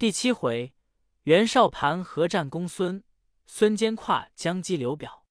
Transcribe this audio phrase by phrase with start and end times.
[0.00, 0.72] 第七回，
[1.24, 3.04] 袁绍盘合战公孙，
[3.44, 5.26] 孙坚跨江击刘表。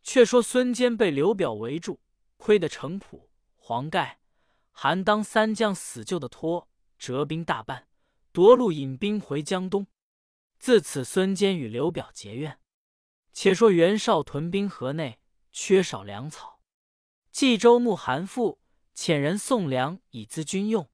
[0.00, 2.00] 却说孙坚被刘表围住，
[2.36, 4.20] 亏得程普、黄盖、
[4.70, 7.88] 韩当三将死救的脱，折兵大半，
[8.30, 9.88] 夺路引兵回江东。
[10.60, 12.60] 自此，孙坚与刘表结怨。
[13.32, 15.18] 且说袁绍屯兵河内，
[15.50, 16.60] 缺少粮草，
[17.32, 18.58] 冀州牧韩馥
[18.94, 20.88] 遣人送粮以资军用。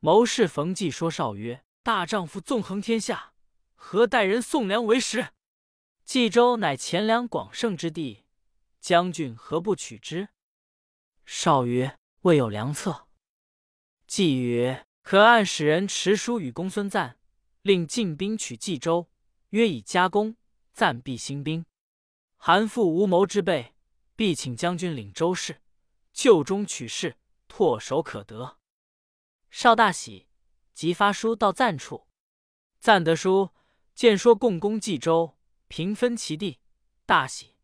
[0.00, 3.34] 谋士冯骥说绍曰：“大丈夫纵横天下，
[3.74, 5.34] 何待人送粮为食？
[6.06, 8.24] 冀州乃钱粮广盛之地。”
[8.80, 10.30] 将军何不取之？
[11.26, 13.06] 绍曰：“未有良策。”
[14.08, 17.18] 季曰：“可按使人持书与公孙瓒，
[17.60, 19.10] 令进兵取冀州，
[19.50, 20.36] 约以加攻，
[20.72, 21.66] 暂避兴兵。
[22.36, 23.74] 韩馥无谋之辈，
[24.16, 25.60] 必请将军领州事，
[26.14, 28.56] 就中取势，唾手可得。”
[29.50, 30.28] 绍大喜，
[30.74, 32.06] 即发书到赞处。
[32.78, 33.50] 赞得书，
[33.94, 35.38] 见说共攻冀州，
[35.68, 36.60] 平分其地，
[37.06, 37.54] 大喜。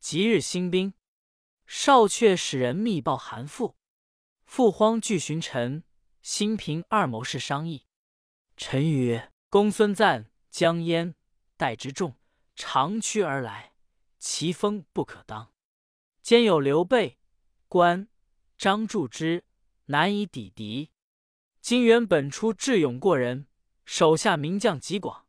[0.00, 0.94] 即日兴兵，
[1.66, 3.74] 少却使人密报韩馥，
[4.44, 5.84] 父荒惧寻臣，
[6.20, 7.86] 新平二谋士商议。
[8.56, 11.14] 臣曰：“公孙瓒、江淹、
[11.56, 12.16] 戴之众
[12.54, 13.74] 长驱而来，
[14.18, 15.52] 其锋不可当。
[16.22, 17.18] 兼有刘备、
[17.68, 18.08] 关
[18.56, 19.44] 张助之，
[19.86, 20.90] 难以抵敌。
[21.64, 23.46] 今原本初智勇过人，
[23.86, 25.24] 手下名将极广，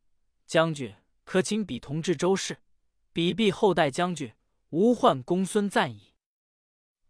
[0.46, 2.58] 将军可请彼同治周氏，
[3.10, 4.34] 彼必后代将军。”
[4.68, 6.12] 无患公孙瓒矣。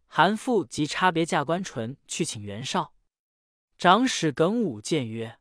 [0.06, 2.94] 韩馥即差别驾关淳去请袁绍。
[3.76, 5.40] 长史耿武谏曰：“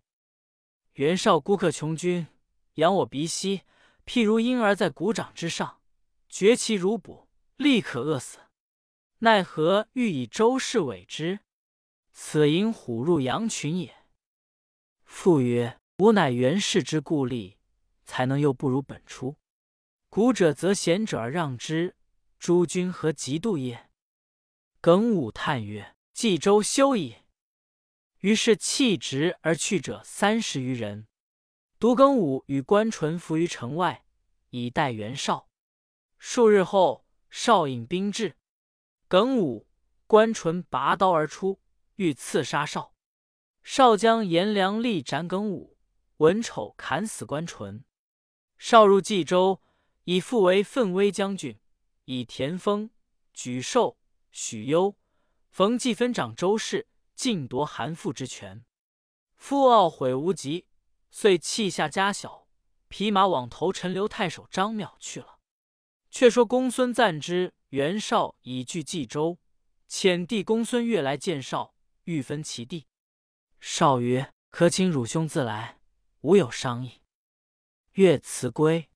[0.93, 2.25] 袁绍孤客穷军，
[2.75, 3.61] 扬我鼻息，
[4.03, 5.81] 譬如婴儿在鼓掌之上，
[6.27, 7.27] 绝其乳哺，
[7.57, 8.39] 立可饿死。
[9.19, 11.41] 奈何欲以周氏委之？
[12.17, 13.93] 此引虎入羊群也。”
[15.03, 17.57] 父曰：“吾乃袁氏之故吏，
[18.05, 19.35] 才能又不如本初。
[20.09, 21.95] 古者则贤者而让之。”
[22.39, 23.89] 诸君何嫉妒也？
[24.79, 27.15] 耿武叹曰：“冀州休矣。”
[28.19, 31.07] 于是弃职而去者三十余人。
[31.79, 34.05] 独耿武与关纯伏于城外，
[34.49, 35.49] 以待袁绍。
[36.17, 38.37] 数日后，绍引兵至，
[39.07, 39.67] 耿武、
[40.07, 41.59] 关纯拔刀而出，
[41.95, 42.93] 欲刺杀少
[43.63, 45.77] 少将颜良立斩耿武，
[46.17, 47.83] 文丑砍死关纯。
[48.57, 49.61] 少入冀州，
[50.03, 51.59] 以父为奋威将军。
[52.05, 52.91] 以田丰、
[53.35, 53.97] 沮授、
[54.31, 54.95] 许攸、
[55.49, 58.63] 冯骥分掌周氏，尽夺韩馥之权。
[59.35, 60.67] 父懊悔无及，
[61.09, 62.47] 遂弃下家小，
[62.87, 65.39] 匹马往投陈留太守张邈去了。
[66.11, 69.39] 却说公孙瓒之袁绍已据冀州，
[69.89, 71.74] 遣弟公孙越来见绍，
[72.05, 72.87] 欲分其地。
[73.59, 75.79] 少曰：“可请汝兄自来，
[76.21, 77.01] 吾有商议。”
[77.93, 78.89] 月辞归，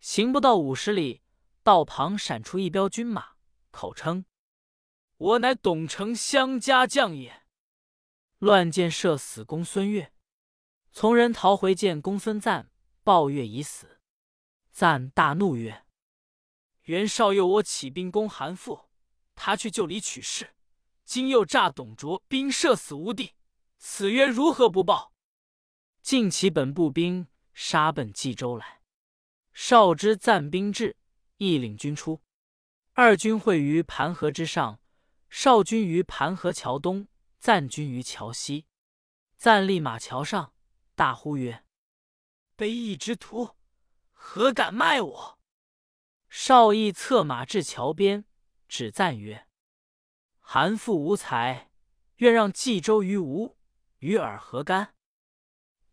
[0.00, 1.22] 行不到五十里。
[1.64, 3.36] 道旁闪出一彪军马，
[3.70, 4.24] 口称
[5.16, 7.44] ：“我乃董承相家将也。”
[8.38, 10.12] 乱箭射死公孙越，
[10.90, 12.68] 从人逃回见公孙瓒，
[13.04, 14.00] 报越已死。
[14.72, 15.86] 赞大怒曰
[16.86, 18.86] ：“袁绍诱我起兵攻韩馥，
[19.36, 20.54] 他去就里取势，
[21.12, 23.34] 今又诈董卓兵射死吴地，
[23.76, 25.12] 此曰如何不报？”
[26.00, 28.80] 尽其本部兵杀奔冀州来。
[29.52, 30.96] 绍之赞兵至。
[31.36, 32.22] 亦领军出，
[32.94, 34.80] 二军会于盘河之上，
[35.28, 37.06] 少军于盘河桥东，
[37.38, 38.64] 赞军于桥西。
[39.36, 40.54] 赞立马桥上，
[40.94, 41.62] 大呼曰
[42.56, 43.56] ：“卑义之徒，
[44.12, 45.38] 何敢卖我？”
[46.30, 48.24] 少义策马至桥边，
[48.66, 49.46] 指赞曰
[50.54, 51.70] ：“韩馥无才，
[52.16, 53.56] 愿让冀州于吴，
[54.00, 54.94] 与尔何干？”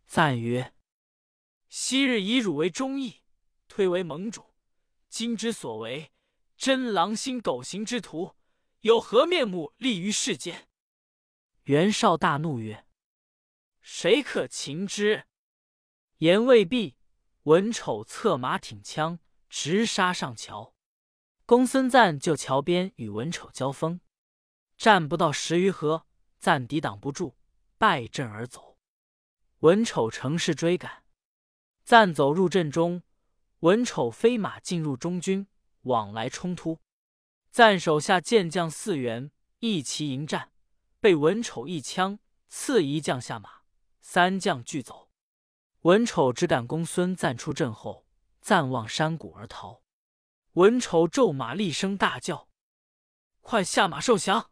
[0.05, 0.73] 赞曰
[1.69, 3.21] ：“昔日以汝为忠义，
[3.69, 4.53] 推为盟主。”
[5.07, 6.11] 今之所为，
[6.57, 8.35] 真狼心狗行之徒，
[8.81, 10.67] 有何面目立于世间？
[11.63, 12.85] 袁绍大怒曰
[13.79, 15.23] ：“谁可擒之？”
[16.19, 16.97] 言未毕，
[17.43, 20.75] 文丑策马挺枪，直杀上桥。
[21.45, 24.01] 公孙瓒就桥边与文丑交锋，
[24.79, 26.05] 战不到十余合，
[26.39, 27.35] 瓒抵挡不住，
[27.77, 28.77] 败阵而走。
[29.59, 31.03] 文丑乘势追赶，
[31.83, 33.03] 瓒走入阵中。
[33.59, 35.45] 文丑飞马进入中军，
[35.81, 36.79] 往来冲突。
[37.51, 40.53] 赞手下健将四员一齐迎战，
[41.01, 42.17] 被文丑一枪
[42.47, 43.63] 刺一将下马，
[43.99, 45.09] 三将俱走。
[45.81, 48.07] 文丑只赶公孙瓒出阵后，
[48.39, 49.81] 暂望山谷而逃。
[50.53, 52.47] 文丑骤马厉声大叫
[53.41, 54.51] ：“快下马受降！”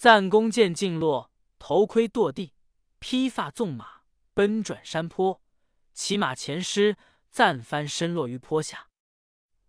[0.00, 2.54] 赞弓箭尽落，头盔堕地，
[3.00, 4.00] 披发纵马，
[4.32, 5.42] 奔转山坡，
[5.92, 6.96] 骑马前失，
[7.28, 8.88] 暂翻身落于坡下。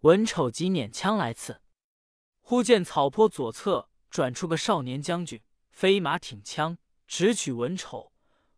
[0.04, 1.60] 文丑即捻枪来刺，
[2.40, 8.14] 忽见草坡左侧转出个少年将军，飞马挺枪，直取文丑。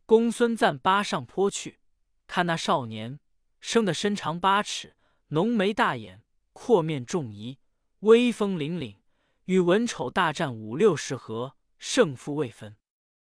[0.05, 1.79] 公孙瓒扒上坡去，
[2.27, 3.19] 看那少年
[3.59, 4.95] 生得身长八尺，
[5.29, 6.21] 浓眉大眼，
[6.51, 7.57] 阔面重仪，
[8.01, 8.97] 威风凛凛，
[9.45, 11.55] 与文丑大战五六十合，
[11.85, 12.77] 胜负未分。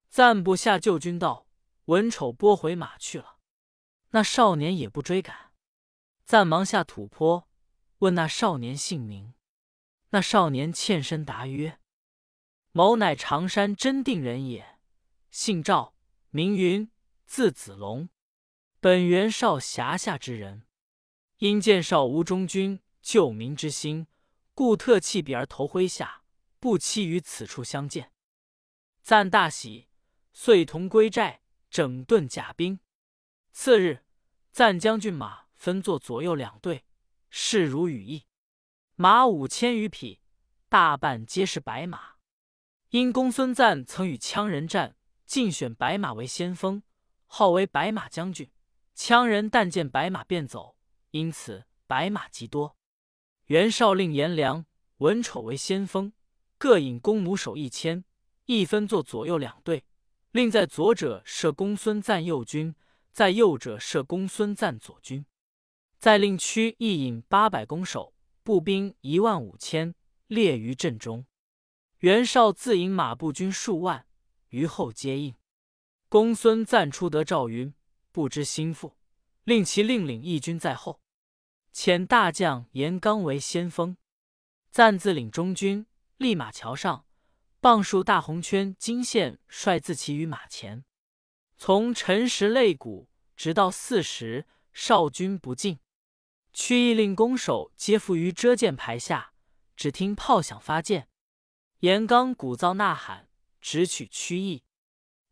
[0.09, 1.47] 暂不下救军道，
[1.85, 3.39] 文丑拨回马去了。
[4.09, 5.53] 那少年也不追赶，
[6.25, 7.47] 暂忙下土坡。
[7.99, 9.33] 问那少年姓名，
[10.09, 11.79] 那少年欠身答曰
[12.73, 14.77] ：“某乃常山真定人也，
[15.31, 15.95] 姓赵，
[16.29, 16.91] 名云，
[17.25, 18.09] 字子龙，
[18.81, 20.67] 本袁绍辖下之人。
[21.37, 24.07] 因见绍吴中军救民之心，
[24.53, 26.23] 故特弃彼而投麾下，
[26.59, 28.12] 不期于此处相见。
[29.03, 29.89] 赞大喜，
[30.31, 32.79] 遂同归寨，整顿甲兵。
[33.51, 34.05] 次日，
[34.49, 36.85] 赞将军马分作左右两队。”
[37.29, 38.27] 势如羽翼，
[38.95, 40.21] 马五千余匹，
[40.69, 42.13] 大半皆是白马。
[42.91, 44.95] 因公孙瓒曾与羌人战，
[45.25, 46.81] 竞选白马为先锋，
[47.25, 48.49] 号为白马将军。
[48.95, 50.77] 羌人但见白马便走，
[51.11, 52.77] 因此白马极多。
[53.47, 54.65] 袁绍令颜良、
[54.97, 56.13] 文丑为先锋，
[56.57, 58.05] 各引弓弩手一千，
[58.45, 59.83] 一分作左右两队，
[60.31, 62.75] 另在左者设公孙瓒右军，
[63.11, 65.25] 在右者设公孙瓒左军。
[65.99, 68.13] 再令区亦引八百弓手、
[68.43, 69.95] 步兵一万五千，
[70.27, 71.25] 列于阵中。
[71.99, 74.05] 袁绍自引马步军数万，
[74.49, 75.33] 于后接应。
[76.09, 77.73] 公孙瓒出得赵云，
[78.11, 78.97] 不知心腹，
[79.45, 80.99] 令其另领一军在后，
[81.73, 83.95] 遣大将严刚为先锋。
[84.69, 85.85] 赞自领中军，
[86.17, 87.05] 立马桥上，
[87.63, 90.83] 傍树大红圈金线，率自骑于马前，
[91.55, 93.07] 从辰时擂鼓，
[93.37, 95.79] 直到巳时，少军不进。
[96.51, 99.31] 屈意令弓手皆伏于遮箭牌下，
[99.77, 101.07] 只听炮响发箭。
[101.79, 103.29] 严刚鼓噪呐喊，
[103.61, 104.65] 直取屈意。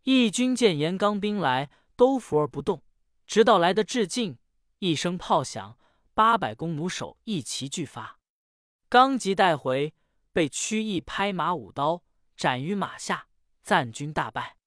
[0.04, 2.82] 义军见严刚兵来，都伏而不动，
[3.28, 4.38] 直到来得至近，
[4.80, 5.78] 一声炮响，
[6.14, 8.22] 八百弓弩手一齐俱发。
[8.88, 9.94] 刚即带回，
[10.32, 12.04] 被屈意拍马舞刀
[12.42, 13.28] 斩于马下，
[13.62, 14.58] 赞军大败。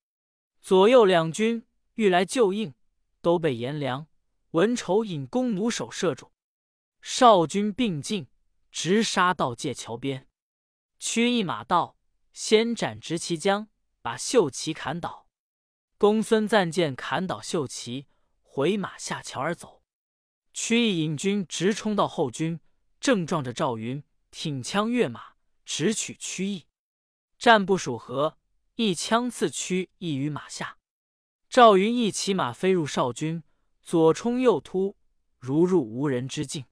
[0.61, 2.73] 左右两军欲来救应，
[3.21, 4.07] 都被颜良、
[4.53, 6.31] 文丑引弓弩手射住。
[7.03, 8.29] 少军并进，
[8.71, 10.29] 直杀到界桥边。
[11.01, 11.97] 屈一马到，
[12.33, 13.67] 先斩执旗将，
[14.01, 15.27] 把秀旗砍倒。
[15.99, 18.07] 公孙瓒见砍倒秀旗，
[18.41, 19.83] 回马下桥而走。
[20.53, 22.61] 屈意引军直冲到后军，
[23.01, 25.35] 正撞着赵云，挺枪跃马，
[25.65, 26.69] 直取屈意。
[27.45, 28.39] 战不数合，
[28.77, 30.79] 一枪刺屈意于马下。
[31.51, 33.43] 赵云一骑马飞入少军，
[33.83, 34.97] 左冲右突，
[35.39, 36.65] 如入无人之境。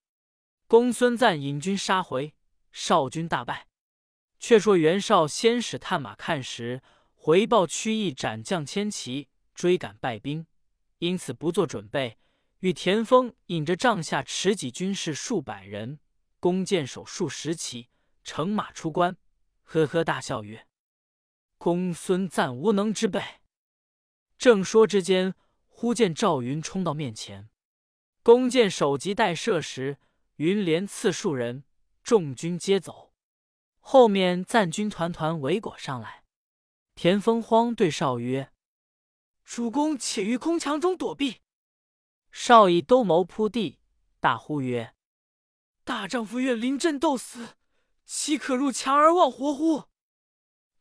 [0.66, 2.34] 公孙瓒引军杀回，
[2.70, 3.68] 少军大败。
[4.38, 6.82] 却说袁绍先使探马看时，
[7.12, 10.46] 回报屈意斩将千骑，追赶败兵，
[11.00, 12.16] 因此不做准备。
[12.60, 16.00] 与田丰引着帐下持戟军士数百人，
[16.40, 17.90] 弓箭手数十骑，
[18.24, 19.14] 乘马出关，
[19.72, 20.66] 呵呵大笑曰
[21.56, 23.22] ：“公孙瓒无能之辈。”
[24.36, 25.34] 正说之间，
[25.66, 27.48] 忽见赵云冲到面前，
[28.22, 29.96] 弓箭手急待射时。
[30.36, 31.64] 云连刺数人，
[32.02, 33.14] 众军皆走。
[33.80, 36.24] 后面赞军团团围裹上来。
[36.94, 38.52] 田丰慌对少曰
[39.42, 41.40] ：“主公且于空墙中躲避。”
[42.30, 43.78] 少以兜谋扑地，
[44.20, 44.94] 大呼曰
[45.84, 47.56] ：“大丈夫愿临阵斗死，
[48.04, 49.84] 岂可入墙而忘活乎？”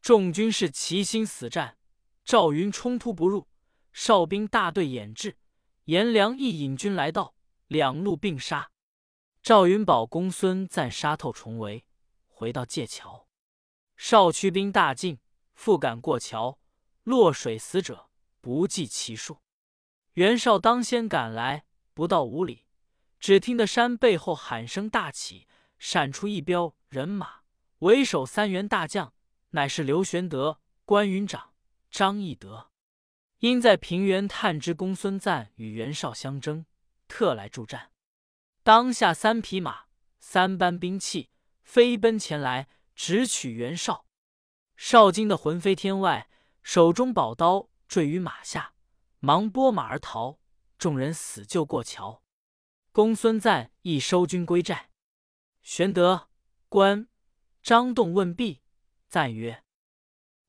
[0.02, 1.78] 众军士齐心死战。
[2.24, 3.48] 赵云冲突不入，
[3.92, 5.38] 哨兵大队掩至，
[5.86, 7.34] 颜良亦引军来到，
[7.68, 8.72] 两路并杀。
[9.42, 11.84] 赵云保公孙瓒杀透重围，
[12.28, 13.28] 回到界桥，
[13.98, 15.20] 少驱兵大进，
[15.56, 16.60] 复赶过桥，
[17.04, 18.10] 落水死者
[18.40, 19.40] 不计其数。
[20.14, 22.66] 袁绍当先赶来，不到五里，
[23.20, 25.48] 只听得山背后喊声大起，
[25.82, 27.42] 闪出一彪人马，
[27.80, 29.16] 为首三员大将，
[29.50, 31.56] 乃是刘玄德、关云长、
[31.90, 32.70] 张翼德。
[33.40, 36.68] 因在平原探知公孙瓒与袁绍相争，
[37.08, 37.90] 特来助战。
[38.62, 39.86] 当下三匹马，
[40.20, 41.32] 三班兵器，
[41.64, 44.06] 飞奔前来，直取袁绍。
[44.78, 46.30] 绍惊得魂飞天外，
[46.62, 48.76] 手中宝刀坠于马下，
[49.18, 50.38] 忙拨马而逃。
[50.78, 52.22] 众人死救过桥。
[52.92, 54.91] 公孙瓒亦收军归寨。
[55.62, 56.30] 玄德、
[56.68, 57.08] 关
[57.62, 58.62] 张栋问毕，
[59.08, 59.64] 赞曰：“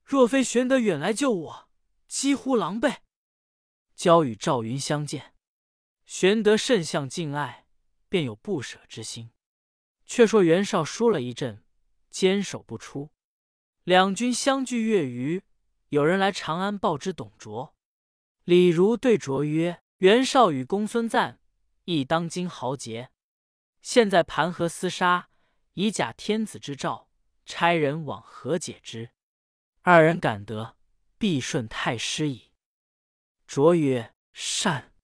[0.02, 1.68] 若非玄德远来救我，
[2.08, 2.98] 几乎狼狈。”
[3.94, 5.34] 交与赵云相见。
[6.06, 7.66] 玄德甚相敬爱，
[8.08, 9.30] 便有不舍之心。
[10.06, 11.62] 却说袁绍输了一阵，
[12.10, 13.10] 坚守不出。
[13.84, 15.42] 两军相距月余，
[15.90, 17.74] 有人来长安报知董卓。
[18.44, 21.38] 李儒对卓曰：“袁绍与公孙瓒
[21.84, 23.11] 亦当今豪杰，
[23.82, 25.28] 现在盘河厮杀，
[25.74, 27.10] 以假天子之诏，
[27.44, 29.10] 差人往和解之。
[29.82, 30.76] 二人敢得，
[31.18, 32.52] 必顺太师矣。”
[33.44, 34.94] 卓曰：“善。”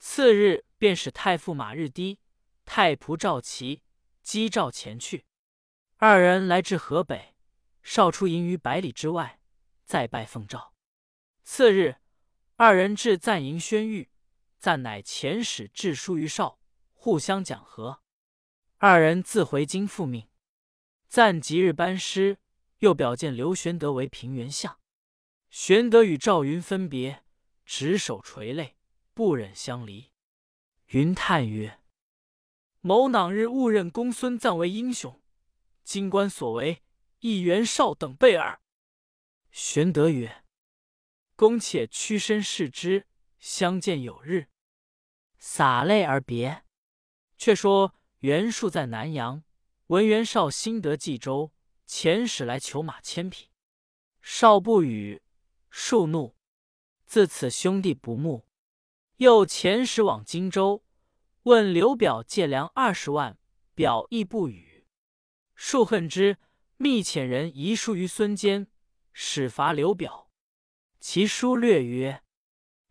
[0.00, 2.18] 次日，便使太傅马日低、
[2.64, 3.82] 太仆赵齐
[4.22, 5.26] 击赵前去。
[5.98, 7.36] 二人来至河北，
[7.82, 9.38] 绍出营于百里之外，
[9.84, 10.74] 再拜奉诏。
[11.44, 11.96] 次日，
[12.56, 14.08] 二人至赞营宣谕，
[14.58, 16.58] 赞乃遣使致书于绍，
[17.02, 18.00] 互相讲和。
[18.78, 20.28] 二人自回京复命。
[21.08, 22.38] 赞即日班师，
[22.78, 24.78] 又表见刘玄德为平原相。
[25.50, 27.24] 玄德与赵云分别，
[27.64, 28.76] 执手垂泪。
[29.14, 30.12] 不忍相离，
[30.90, 31.80] 云叹曰
[32.80, 35.20] ：“某囊日误认公孙瓒为英雄，
[35.82, 36.84] 今观所为，
[37.18, 38.60] 亦袁绍等辈耳。”
[39.50, 40.44] 玄德曰
[41.34, 43.08] ：“公且屈身视之，
[43.40, 44.46] 相见有日。”
[45.36, 46.62] 洒泪而别。
[47.42, 49.42] 却说袁术在南阳，
[49.88, 51.50] 闻袁绍新得冀州，
[51.88, 53.48] 遣使来求马千匹。
[54.20, 55.20] 绍不与，
[55.68, 56.36] 术怒，
[57.04, 58.46] 自此兄弟不睦。
[59.16, 60.84] 又遣使往荆州，
[61.42, 63.36] 问刘表借粮二十万，
[63.74, 64.86] 表亦不与。
[65.56, 66.38] 恕恨之，
[66.76, 68.68] 密遣人遗书于孙坚，
[69.12, 70.30] 使伐刘表。
[71.00, 72.22] 其书略曰：“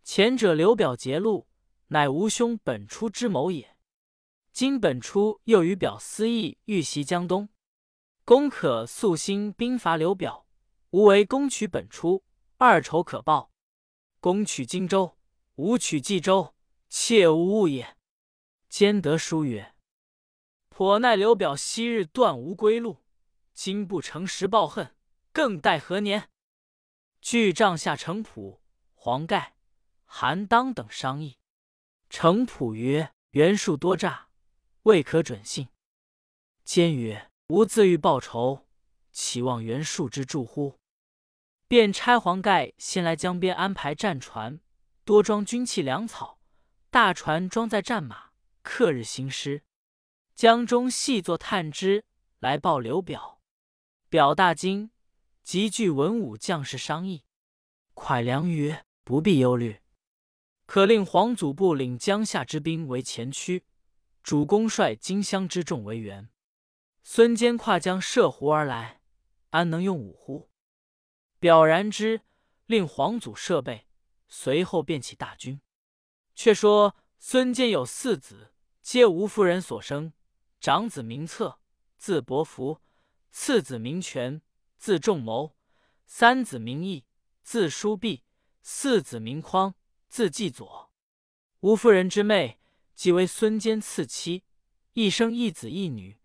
[0.03, 1.47] 前者刘表截路，
[1.87, 3.77] 乃吾兄本初之谋也。
[4.51, 7.49] 今本初又与表私议，欲袭江东，
[8.25, 10.45] 公可速兴兵伐刘表。
[10.91, 12.23] 吾为攻取本初，
[12.57, 13.51] 二仇可报。
[14.19, 15.17] 攻取荆州。”
[15.55, 16.55] 吾取冀州，
[16.89, 17.95] 切无误也。
[18.67, 19.75] 兼得书曰
[20.69, 23.03] ：“颇奈刘表昔日断无归路，
[23.53, 24.95] 今不诚实报恨，
[25.31, 26.29] 更待何年？”
[27.21, 28.61] 据帐下程普、
[28.95, 29.55] 黄盖、
[30.05, 31.37] 韩当等商议。
[32.09, 34.29] 程普曰：“袁术多诈，
[34.83, 35.67] 未可准信。”
[36.63, 38.65] 坚曰：“吾自欲报仇，
[39.11, 40.79] 岂望袁术之助乎？”
[41.67, 44.59] 便差黄盖先来江边安排战船。
[45.03, 46.39] 多装军器粮草，
[46.89, 49.63] 大船装载战马，克日兴师。
[50.35, 52.05] 江中细作探知，
[52.39, 53.41] 来报刘表。
[54.09, 54.91] 表大惊，
[55.43, 57.23] 急聚文武将士商议。
[57.95, 59.81] 蒯良曰：“不必忧虑，
[60.65, 63.65] 可令黄祖部领江夏之兵为前驱，
[64.23, 66.29] 主公率荆襄之众为援。
[67.03, 69.01] 孙坚跨江涉湖而来，
[69.49, 70.49] 安能用武乎？”
[71.39, 72.21] 表然之，
[72.67, 73.87] 令黄祖设备。
[74.33, 75.59] 随后便起大军。
[76.33, 80.13] 却说孙坚有四子，皆吴夫人所生。
[80.61, 81.59] 长子名策，
[81.97, 82.79] 字伯符；
[83.29, 84.41] 次子名权，
[84.77, 85.57] 字仲谋；
[86.05, 87.03] 三子名义，
[87.43, 88.23] 字叔弼；
[88.61, 89.75] 四子名匡，
[90.07, 90.93] 字季佐。
[91.59, 92.60] 吴夫人之妹，
[93.01, 94.43] 即为孙坚次妻，
[94.93, 96.19] 一生一子一女。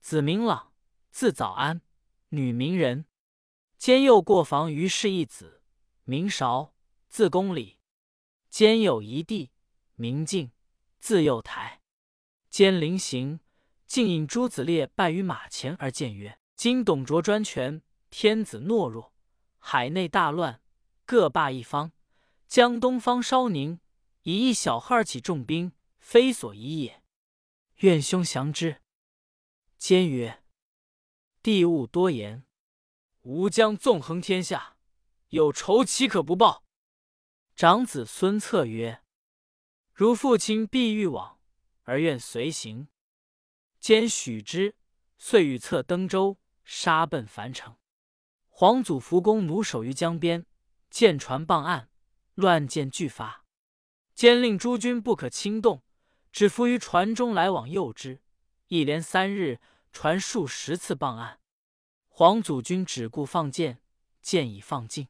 [0.00, 0.72] 子名朗，
[1.12, 1.82] 字早安，
[2.30, 3.06] 女名仁。
[3.78, 5.62] 坚又过房于氏一子，
[6.02, 6.74] 名韶。
[7.08, 7.78] 字公礼，
[8.50, 9.52] 兼有一弟
[9.94, 10.50] 名敬，
[10.98, 11.80] 字幼台。
[12.50, 13.38] 兼临行，
[13.86, 17.80] 竟引诸子列拜于马前而谏曰：“今董卓专权，
[18.10, 19.14] 天子懦弱，
[19.58, 20.60] 海内大乱，
[21.04, 21.92] 各霸一方，
[22.48, 23.78] 江东方稍宁，
[24.22, 25.70] 以一小号起重兵，
[26.08, 27.02] 非所宜也。
[27.78, 28.80] 愿兄降之。”
[29.76, 30.44] 坚曰
[31.42, 32.46] ：“帝勿多言，
[33.22, 34.76] 吾将纵横天下，
[35.30, 36.64] 有仇岂可不报？”
[37.56, 39.02] 长子孙策曰
[39.92, 41.40] ：“如父亲必欲往，
[41.82, 42.86] 而愿随行。”
[43.80, 44.76] 兼许之，
[45.18, 47.76] 遂与策登舟，杀奔樊城。
[48.48, 50.46] 皇祖扶公弩守于江边，
[50.88, 51.90] 舰船傍岸，
[52.34, 53.44] 乱箭俱发。
[54.14, 55.82] 坚令诸军不可轻动，
[56.36, 58.20] 只伏于船中来往诱之。
[58.66, 59.58] 一连三日，
[59.90, 61.40] 船数十次傍岸。
[62.08, 63.80] 黄祖军只顾放箭，
[64.20, 65.08] 箭已放尽。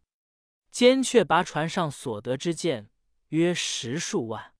[0.71, 2.93] 坚却拔船上所得之箭
[3.31, 4.55] 约十数万。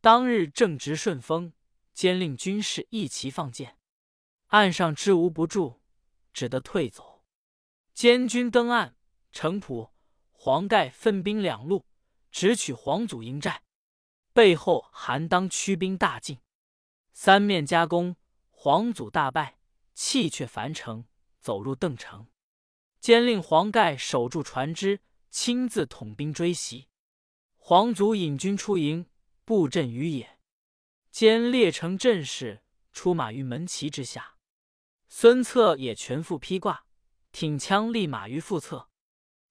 [0.00, 1.52] 当日正值顺风，
[1.94, 3.78] 坚令军士一齐放箭，
[4.48, 5.82] 岸上知无不住，
[6.32, 7.22] 只得退走。
[7.94, 8.96] 监军登岸，
[9.30, 9.90] 程普、
[10.32, 11.86] 黄盖分兵两路，
[12.32, 13.62] 直取黄祖营寨。
[14.32, 16.38] 背后韩当驱兵大进，
[17.12, 18.16] 三面夹攻，
[18.50, 19.58] 黄祖大败，
[19.94, 21.06] 弃却樊城，
[21.40, 22.26] 走入邓城。
[23.00, 25.00] 兼令黄盖守住船只。
[25.34, 26.88] 亲自统兵追袭，
[27.56, 29.06] 黄祖引军出营，
[29.46, 30.38] 布阵于野。
[31.10, 32.62] 兼列成阵势，
[32.92, 34.36] 出马于门旗之下。
[35.08, 36.84] 孙策也全副披挂，
[37.32, 38.90] 挺枪立马于腹侧。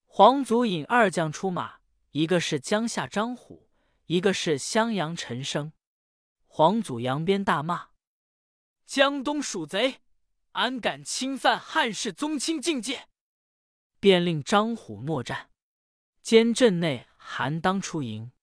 [0.05, 1.79] 黄祖引二将出马，
[2.11, 3.70] 一个是江夏张虎，
[4.11, 5.71] 一个是襄阳陈升。
[6.45, 7.91] 黄祖扬鞭大骂
[8.85, 10.01] ：“江东鼠贼，
[10.51, 13.07] 安敢侵犯汉室宗亲境界！”
[14.01, 15.49] 便令张虎搦战。
[16.21, 18.33] 兼阵内韩当出营，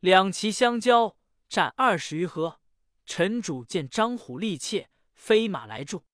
[0.00, 1.18] 两骑相交。
[1.50, 2.62] 战二十余合，
[3.04, 6.06] 陈主见张虎力怯，飞马来助。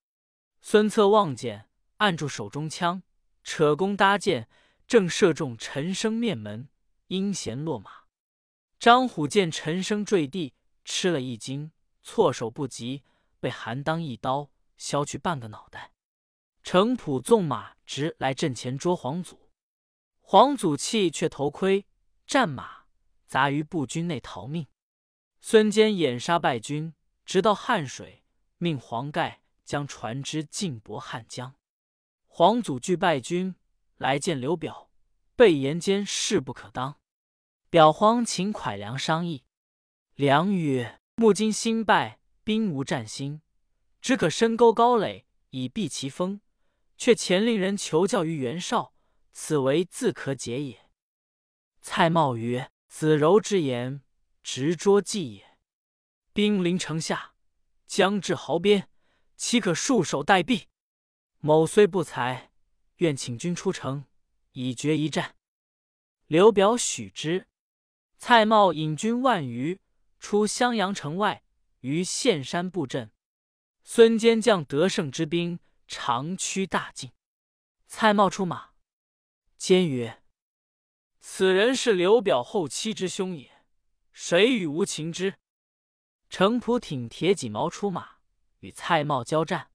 [0.61, 1.69] 孙策望见，
[1.99, 3.05] 按住手中枪，
[3.45, 4.49] 扯弓搭箭，
[4.89, 6.69] 正射中陈生面门，
[7.07, 8.00] 阴弦落马。
[8.81, 10.55] 张虎见陈生坠地，
[10.87, 11.71] 吃了一惊，
[12.03, 13.05] 措手不及，
[13.39, 15.93] 被韩当一刀削去半个脑袋。
[16.63, 19.51] 程普纵马直来阵前捉黄祖，
[20.23, 21.87] 黄祖弃却头盔，
[22.27, 22.85] 战马
[23.27, 24.67] 砸于步军内逃命。
[25.43, 26.95] 孙坚掩杀败军，
[27.27, 28.25] 直到汉水，
[28.57, 31.55] 命黄盖将船只进泊汉江。
[32.27, 33.57] 黄祖惧败军，
[33.99, 34.91] 来见刘表，
[35.37, 37.00] 备言间势不可当。
[37.71, 39.45] 表慌请蒯良商议。
[40.17, 43.43] 良曰：“木今新败，兵无战心，
[44.01, 46.41] 只可深沟高垒以避其锋。
[46.97, 48.93] 却前令人求教于袁绍，
[49.33, 50.91] 此为自可解也。”
[51.81, 54.03] 蔡瑁曰：“子柔之言。”
[54.43, 55.59] 直捉计也。
[56.33, 57.35] 兵临城下，
[57.87, 58.89] 将至壕边，
[59.37, 60.65] 岂可束手待毙？
[61.39, 62.51] 某虽不才，
[62.97, 64.07] 愿请君出城，
[64.53, 65.37] 以决一战。
[66.27, 67.47] 刘表许之。
[68.23, 69.81] 蔡瑁引军万余
[70.19, 71.43] 出襄阳城外，
[71.81, 73.11] 于岘山布阵。
[73.83, 75.59] 孙坚将得胜之兵
[75.89, 77.13] 长驱大进。
[77.87, 78.73] 蔡瑁出马，
[79.57, 80.23] 坚曰
[81.19, 83.65] ：“此人是刘表后妻之兄也。”
[84.13, 85.37] 谁与无情之？
[86.29, 88.17] 程普挺铁戟矛出马，
[88.59, 89.71] 与蔡瑁交战，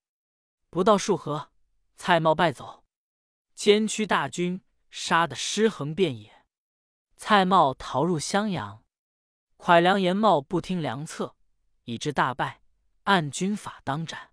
[0.69, 1.51] 不到数合，
[1.95, 2.85] 蔡瑁败走。
[3.55, 6.34] 监区大军杀得尸横遍野。
[7.17, 8.83] 蔡瑁逃入襄阳，
[9.57, 11.35] 蒯良、严茂不听良策，
[11.83, 12.61] 以致大败，
[13.03, 14.31] 按军法当斩。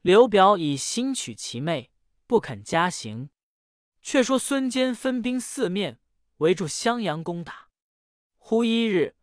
[0.00, 1.90] 刘表以心取其妹，
[2.26, 3.30] 不肯加刑。
[4.02, 5.98] 却说孙坚分兵四面
[6.36, 7.70] 围住襄阳攻打。
[8.36, 9.16] 忽一日。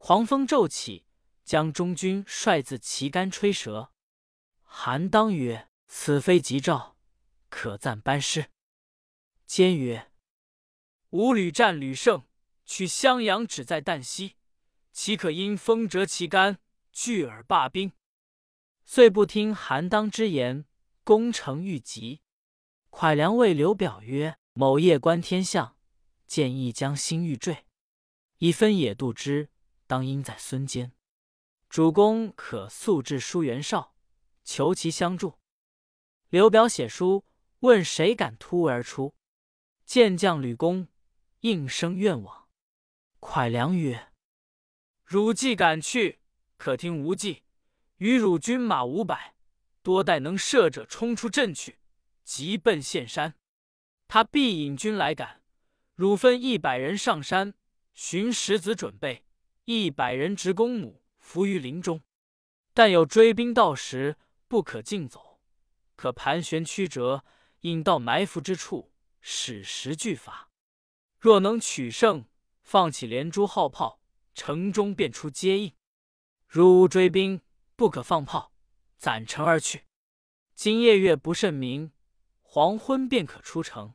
[0.00, 1.06] 狂风骤起，
[1.44, 3.92] 将中军帅自旗杆吹折。
[4.62, 6.96] 韩当曰：“此非吉兆，
[7.48, 8.52] 可暂班师。”
[9.44, 10.12] 坚曰
[11.10, 12.27] ：“吾屡战屡胜，
[12.68, 14.36] 取襄阳只在旦夕，
[14.92, 16.58] 岂可因风折旗杆，
[16.92, 17.92] 拒而罢兵？”
[18.84, 20.66] 遂不听韩当之言，
[21.02, 22.20] 攻城欲急。
[22.90, 25.76] 蒯良谓刘表曰：“某夜观天象，
[26.26, 27.64] 见一将星欲坠，
[28.36, 29.48] 以分野度之。”
[29.88, 30.92] 当应在孙坚，
[31.70, 33.94] 主公可速至书袁绍，
[34.44, 35.38] 求其相助。
[36.28, 37.24] 刘表写书
[37.60, 39.14] 问谁敢突围而出，
[39.86, 40.88] 见将吕公
[41.40, 42.37] 应声愿往。
[43.30, 44.10] 蒯良曰
[45.04, 46.20] ：“汝既敢去，
[46.56, 47.42] 可听吾计。
[47.98, 49.34] 与汝军马五百，
[49.82, 51.78] 多带能射者冲出阵去，
[52.24, 53.34] 急奔岘山。
[54.08, 55.42] 他必引军来赶。
[55.94, 57.52] 汝分一百人上山
[57.92, 59.26] 寻石子准备。”
[59.66, 62.00] 一百人执弓弩伏于林中，
[62.72, 64.16] 但有追兵到时，
[64.48, 65.38] 不可径走，
[65.96, 67.26] 可盘旋曲折，
[67.60, 70.48] 引到埋伏之处，使时俱发。
[71.18, 72.24] 若能取胜，
[72.68, 73.98] 放起连珠号炮，
[74.34, 75.72] 城中便出接应。
[76.46, 77.40] 如无追兵，
[77.76, 78.52] 不可放炮，
[78.98, 79.86] 攒城而去。
[80.54, 81.92] 今夜月不甚明，
[82.42, 83.94] 黄昏便可出城。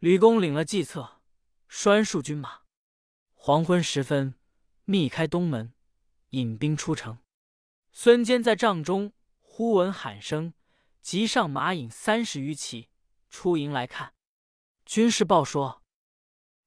[0.00, 1.20] 吕公领了计策，
[1.68, 2.62] 拴束军马。
[3.34, 4.34] 黄昏时分。
[4.84, 5.72] 密开东门，
[6.30, 7.20] 引兵出城。
[7.92, 10.52] 孙坚在帐中，忽闻喊声，
[11.00, 12.88] 急上马引三十余骑
[13.30, 14.14] 出营来看。
[14.84, 15.84] 军士报说，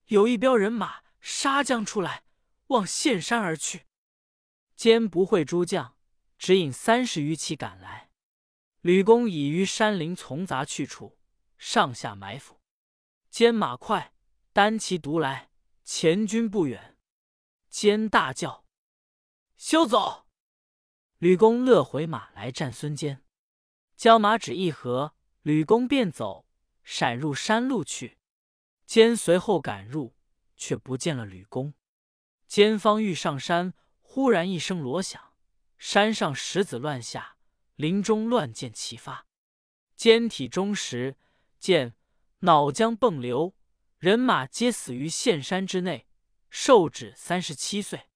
[0.07, 2.23] 有一彪人马杀将出来，
[2.67, 3.85] 望岘山而去。
[4.75, 5.95] 坚不会诸将，
[6.37, 8.09] 只引三十余骑赶来。
[8.81, 11.19] 吕公已于山林丛杂去处
[11.57, 12.59] 上下埋伏。
[13.29, 14.13] 坚马快，
[14.51, 15.51] 单骑独来，
[15.83, 16.97] 前军不远。
[17.69, 18.65] 坚大叫
[19.55, 20.27] ：“休走！”
[21.19, 23.23] 吕公勒回马来战孙坚，
[23.95, 26.47] 交马只一合，吕公便走，
[26.83, 28.17] 闪入山路去。
[28.91, 30.17] 坚随后赶入，
[30.57, 31.73] 却不见了吕公。
[32.45, 35.31] 坚方欲上山，忽然一声锣响，
[35.77, 37.37] 山上石子乱下，
[37.75, 39.25] 林中乱箭齐发。
[39.95, 41.15] 坚体中时，
[41.57, 41.95] 见
[42.39, 43.55] 脑浆迸流，
[43.97, 46.05] 人马皆死于岘山之内。
[46.49, 48.09] 寿止三十七岁。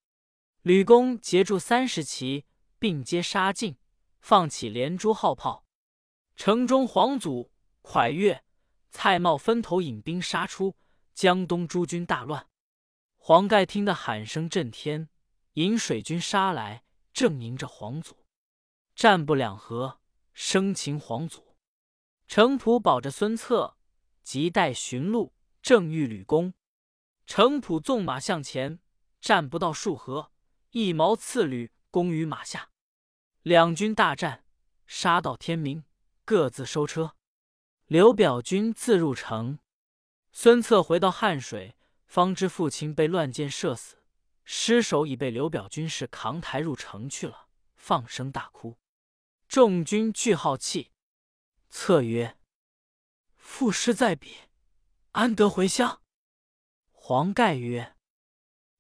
[0.62, 2.44] 吕公截住三十骑，
[2.78, 3.78] 并皆杀尽，
[4.20, 5.66] 放起连珠号炮。
[6.36, 7.50] 城中黄祖、
[7.82, 8.44] 蒯越、
[8.98, 10.78] 蔡瑁分头引兵杀出，
[11.14, 12.48] 江东诸军大乱。
[13.18, 15.10] 黄盖听得喊声震天，
[15.56, 18.26] 引水军杀来，正迎着黄祖，
[18.96, 20.00] 战不两合，
[20.32, 21.58] 生擒黄祖。
[22.26, 23.76] 程普保着孙策，
[24.24, 26.54] 急待寻路，正遇吕公。
[27.26, 28.80] 程普纵马向前，
[29.20, 30.32] 战不到数合。
[30.72, 32.70] 一矛刺吕，公于马下，
[33.42, 34.46] 两军大战，
[34.88, 35.84] 杀到天明，
[36.24, 37.18] 各自收车。
[37.88, 39.60] 刘表军自入城，
[40.32, 41.76] 孙策回到汉水，
[42.08, 43.98] 方知父亲被乱箭射死，
[44.44, 48.80] 尸首已被刘表军士扛抬入城去了，放声大哭。
[49.48, 50.94] 众军俱好气。
[51.70, 52.40] 策曰
[53.38, 54.36] ：“父尸在彼，
[55.12, 56.02] 安得回乡？”
[56.92, 57.96] 黄盖曰：“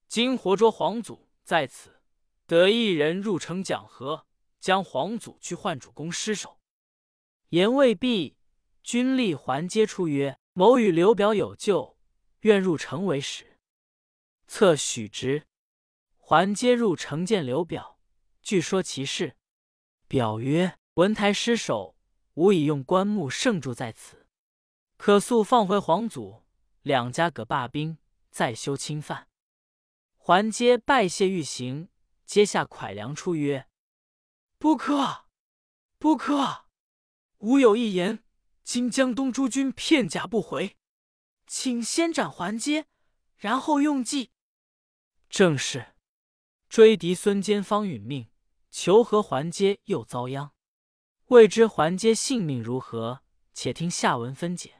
[0.09, 2.01] 今活捉皇祖。”在此，
[2.47, 4.25] 得一人入城讲和，
[4.59, 6.59] 将皇祖去换主公尸首。
[7.49, 8.34] 言未毕，
[8.85, 11.97] 军吏还接出曰：“某与刘表有旧，
[12.41, 13.57] 愿入城为使。”
[14.45, 15.47] 策许之。
[16.19, 17.99] 还接入城见刘表，
[18.43, 19.37] 据说其事。
[20.07, 21.95] 表曰：“文台失守，
[22.35, 24.27] 吾已用棺木盛住在此，
[24.97, 26.43] 可速放回皇祖。
[26.83, 27.97] 两家各罢兵，
[28.29, 29.27] 再修侵犯。”
[30.17, 31.89] 还皆拜谢欲行，
[32.27, 33.67] 阶下蒯良出曰
[34.59, 35.25] ：“不可，
[35.97, 36.65] 不可！
[37.39, 38.23] 吾有一言：
[38.65, 40.75] 今江东诸军片甲不回，
[41.45, 42.87] 请先斩还阶，
[43.37, 44.31] 然后用计。”
[45.29, 45.93] 正是
[46.67, 48.27] 追敌孙坚方殒命，
[48.71, 50.51] 求和还阶又遭殃。
[51.27, 53.21] 未知还阶性命如何？
[53.53, 54.74] 且听下文分解。